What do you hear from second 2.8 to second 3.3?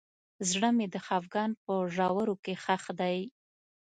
دی.